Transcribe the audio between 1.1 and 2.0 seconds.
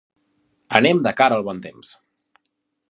cara al bon temps.